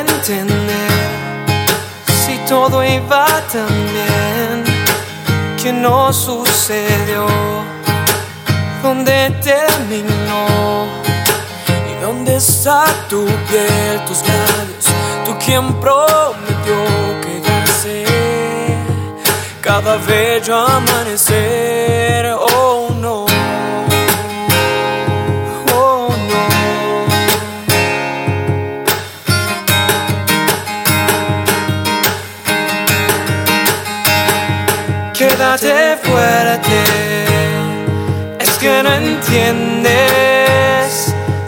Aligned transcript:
Entender 0.00 0.90
si 2.24 2.38
todo 2.48 2.82
iba 2.82 3.26
tan 3.52 3.68
bien, 3.92 4.64
que 5.60 5.72
no 5.72 6.12
sucedió, 6.12 7.26
dónde 8.82 9.30
terminó 9.42 10.86
y 11.90 12.02
dónde 12.02 12.36
está 12.36 12.86
tu 13.10 13.26
piel, 13.48 14.04
tus 14.06 14.20
labios, 14.28 14.86
tú 15.24 15.36
quien 15.44 15.72
prometió 15.80 16.76
quedarse 17.24 18.04
cada 19.60 19.96
bello 19.96 20.56
amanecer. 20.56 22.34
Oh 22.38 22.89
Quédate 35.20 35.98
fuerte, 36.02 36.82
es 38.38 38.50
que 38.52 38.82
no 38.82 38.90
entiendes. 38.94 39.92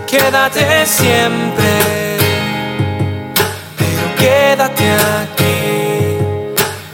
Quédate 0.06 0.84
siempre, 0.84 1.72
pero 3.78 4.14
quédate 4.18 4.92
aquí. 5.22 6.18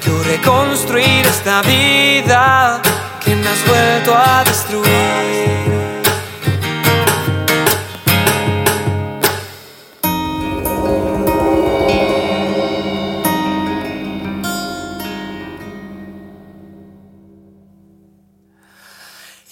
Yo 0.06 0.22
reconstruir 0.22 1.26
esta 1.26 1.62
vida 1.62 2.80
que 3.24 3.34
me 3.34 3.48
has 3.48 3.66
vuelto 3.66 4.16
a 4.16 4.44
destruir. 4.44 5.67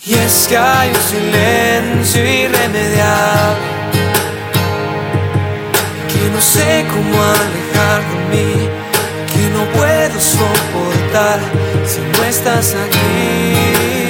Y 0.08 0.14
es 0.14 0.46
que 0.48 0.56
hay 0.56 0.88
un 0.90 1.02
silencio 1.02 2.24
irremediable 2.24 3.56
que 6.08 6.30
no 6.32 6.40
sé 6.40 6.86
cómo 6.88 7.20
alejar 7.20 8.02
de 8.08 8.36
mí, 8.36 8.68
que 9.32 9.50
no 9.50 9.64
puedo 9.72 10.20
soportar 10.20 11.40
si 11.84 12.00
no 12.02 12.24
estás 12.24 12.76
aquí. 12.76 14.05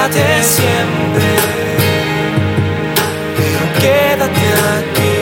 Quédate 0.00 0.42
siempre, 0.42 1.28
pero 3.36 3.60
quédate 3.80 4.46
aquí. 4.78 5.18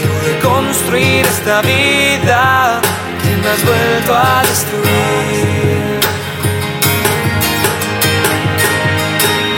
Quiero 0.00 0.16
reconstruir 0.26 1.24
esta 1.24 1.62
vida 1.62 2.80
que 3.22 3.30
me 3.36 3.48
has 3.48 3.62
vuelto 3.64 4.16
a 4.16 4.42
destruir. 4.48 6.00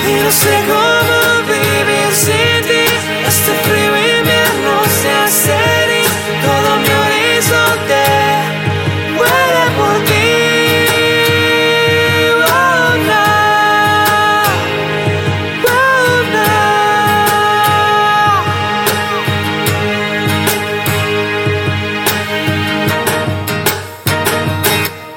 Y 0.07 0.23
no 0.23 0.31
sé 0.33 0.55
cómo 0.69 0.78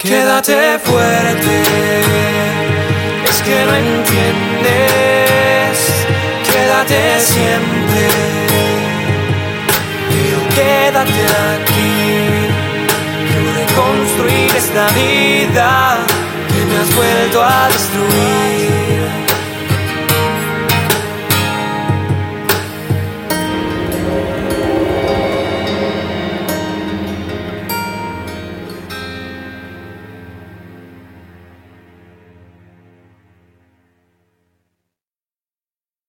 Quédate 0.01 0.79
fuerte, 0.79 1.61
es 3.29 3.41
que 3.43 3.65
no 3.65 3.75
entiendes. 3.75 4.17
Quédate 6.51 7.19
siempre, 7.19 8.09
pero 10.09 10.39
quédate 10.55 11.23
aquí. 11.53 12.49
Quiero 13.27 13.49
reconstruir 13.53 14.49
esta 14.57 14.85
vida 14.89 15.69
que 16.47 16.61
me 16.65 16.75
has 16.77 16.91
vuelto 16.95 17.43
a 17.43 17.67
destruir. 17.67 18.30